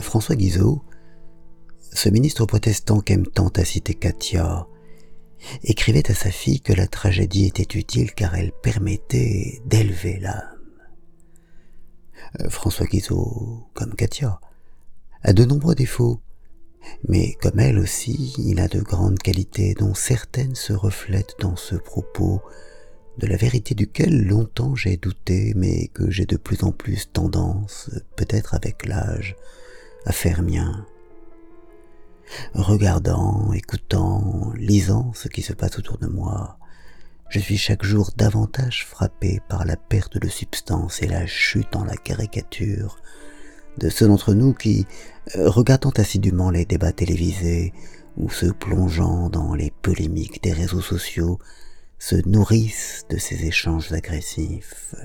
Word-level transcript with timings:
François 0.00 0.36
Guizot, 0.36 0.82
ce 1.92 2.08
ministre 2.08 2.46
protestant 2.46 3.00
qu'aime 3.00 3.26
tant 3.26 3.48
à 3.48 3.64
citer 3.64 3.94
Katia, 3.94 4.66
écrivait 5.64 6.10
à 6.10 6.14
sa 6.14 6.30
fille 6.30 6.60
que 6.60 6.72
la 6.72 6.86
tragédie 6.86 7.46
était 7.46 7.78
utile 7.78 8.12
car 8.12 8.34
elle 8.34 8.52
permettait 8.62 9.60
d'élever 9.66 10.18
l'âme. 10.18 10.58
Euh, 12.40 12.48
François 12.48 12.86
Guizot, 12.86 13.68
comme 13.74 13.94
Katia, 13.94 14.40
a 15.22 15.32
de 15.32 15.44
nombreux 15.44 15.74
défauts, 15.74 16.20
mais 17.08 17.34
comme 17.40 17.60
elle 17.60 17.78
aussi, 17.78 18.34
il 18.38 18.60
a 18.60 18.68
de 18.68 18.80
grandes 18.80 19.18
qualités 19.18 19.74
dont 19.74 19.94
certaines 19.94 20.54
se 20.54 20.72
reflètent 20.72 21.36
dans 21.40 21.56
ce 21.56 21.76
propos, 21.76 22.40
de 23.18 23.26
la 23.26 23.36
vérité 23.36 23.74
duquel 23.74 24.26
longtemps 24.26 24.74
j'ai 24.74 24.96
douté, 24.96 25.52
mais 25.56 25.88
que 25.88 26.10
j'ai 26.10 26.26
de 26.26 26.36
plus 26.36 26.62
en 26.64 26.72
plus 26.72 27.10
tendance, 27.12 27.90
peut-être 28.16 28.54
avec 28.54 28.86
l'âge, 28.86 29.36
à 30.06 30.12
faire 30.12 30.42
mien. 30.42 30.86
Regardant, 32.54 33.52
écoutant, 33.52 34.52
lisant 34.56 35.12
ce 35.14 35.28
qui 35.28 35.42
se 35.42 35.52
passe 35.52 35.78
autour 35.78 35.98
de 35.98 36.06
moi, 36.06 36.58
je 37.28 37.38
suis 37.38 37.56
chaque 37.56 37.84
jour 37.84 38.10
davantage 38.16 38.86
frappé 38.86 39.40
par 39.48 39.64
la 39.64 39.76
perte 39.76 40.18
de 40.18 40.28
substance 40.28 41.02
et 41.02 41.06
la 41.06 41.26
chute 41.26 41.76
en 41.76 41.84
la 41.84 41.96
caricature 41.96 42.98
de 43.78 43.88
ceux 43.88 44.06
d'entre 44.06 44.34
nous 44.34 44.52
qui, 44.52 44.86
euh, 45.36 45.48
regardant 45.48 45.92
assidûment 45.96 46.50
les 46.50 46.64
débats 46.64 46.92
télévisés 46.92 47.72
ou 48.16 48.30
se 48.30 48.46
plongeant 48.46 49.30
dans 49.30 49.54
les 49.54 49.70
polémiques 49.82 50.42
des 50.42 50.52
réseaux 50.52 50.82
sociaux, 50.82 51.38
se 52.02 52.16
nourrissent 52.28 53.04
de 53.10 53.16
ces 53.16 53.44
échanges 53.44 53.92
agressifs. 53.92 54.96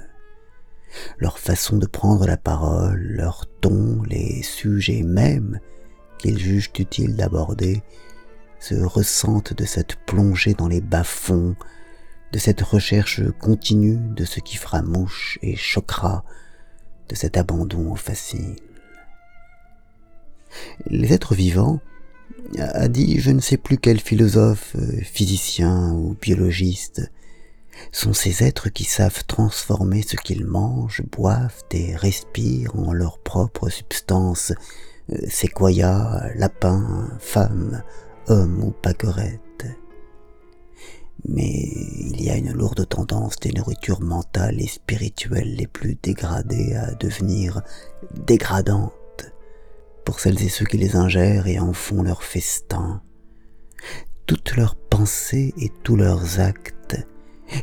Leur 1.19 1.37
façon 1.37 1.77
de 1.77 1.85
prendre 1.85 2.25
la 2.25 2.37
parole, 2.37 2.99
leur 2.99 3.45
ton, 3.61 4.01
les 4.01 4.41
sujets 4.41 5.03
mêmes 5.03 5.59
qu'ils 6.17 6.39
jugent 6.39 6.71
utile 6.79 7.15
d'aborder, 7.15 7.83
se 8.59 8.73
ressentent 8.73 9.53
de 9.53 9.63
cette 9.63 9.95
plongée 10.07 10.55
dans 10.55 10.67
les 10.67 10.81
bas-fonds, 10.81 11.55
de 12.31 12.39
cette 12.39 12.61
recherche 12.61 13.21
continue 13.41 13.99
de 14.15 14.25
ce 14.25 14.39
qui 14.39 14.57
fera 14.57 14.81
mouche 14.81 15.37
et 15.43 15.55
choquera, 15.55 16.25
de 17.09 17.15
cet 17.15 17.37
abandon 17.37 17.93
facile. 17.93 18.55
Les 20.87 21.13
êtres 21.13 21.35
vivants, 21.35 21.79
a 22.59 22.87
dit 22.87 23.19
je 23.19 23.31
ne 23.31 23.39
sais 23.39 23.57
plus 23.57 23.77
quel 23.77 23.99
philosophe, 23.99 24.75
euh, 24.75 25.01
physicien 25.01 25.91
ou 25.93 26.15
biologiste, 26.21 27.11
sont 27.91 28.13
ces 28.13 28.43
êtres 28.43 28.69
qui 28.69 28.83
savent 28.83 29.23
transformer 29.25 30.01
ce 30.01 30.15
qu'ils 30.15 30.45
mangent, 30.45 31.03
boivent 31.11 31.63
et 31.71 31.95
respirent 31.95 32.75
en 32.75 32.93
leur 32.93 33.19
propre 33.19 33.69
substance, 33.69 34.53
euh, 35.11 35.17
séquoia, 35.27 36.29
lapin, 36.35 37.09
femme, 37.19 37.83
homme 38.27 38.63
ou 38.63 38.71
paquerette. 38.71 39.41
Mais 41.27 41.49
il 41.49 42.21
y 42.21 42.29
a 42.29 42.35
une 42.35 42.53
lourde 42.53 42.87
tendance 42.87 43.37
des 43.37 43.51
nourritures 43.51 44.01
mentales 44.01 44.61
et 44.61 44.67
spirituelles 44.67 45.55
les 45.55 45.67
plus 45.67 45.97
dégradées 46.01 46.75
à 46.75 46.93
devenir 46.93 47.61
dégradantes 48.25 48.93
pour 50.07 50.21
celles 50.21 50.41
et 50.41 50.47
ceux 50.47 50.63
qui 50.63 50.77
les 50.77 50.95
ingèrent 50.95 51.47
et 51.47 51.59
en 51.59 51.73
font 51.73 52.01
leur 52.01 52.23
festin. 52.23 53.01
Toutes 54.25 54.55
leurs 54.55 54.77
pensées 54.77 55.53
et 55.57 55.69
tous 55.83 55.97
leurs 55.97 56.39
actes 56.39 56.95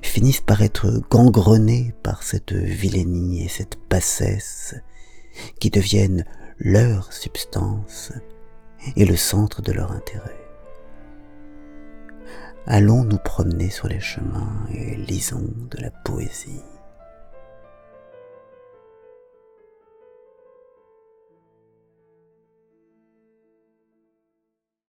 finissent 0.03 0.43
par 0.43 0.61
être 0.61 1.01
gangrenés 1.09 1.95
par 2.03 2.23
cette 2.23 2.53
vilainie 2.53 3.43
et 3.43 3.49
cette 3.49 3.79
bassesse 3.89 4.75
qui 5.59 5.71
deviennent 5.71 6.27
leur 6.59 7.15
substance 7.15 8.13
et 8.95 9.07
le 9.07 9.17
centre 9.17 9.63
de 9.63 9.73
leur 9.73 9.93
intérêt. 9.93 10.37
Allons 12.67 13.05
nous 13.05 13.17
promener 13.25 13.71
sur 13.71 13.89
les 13.89 14.01
chemins 14.01 14.67
et 14.71 14.97
lisons 14.97 15.51
de 15.71 15.81
la 15.81 15.91
poésie. 15.91 16.61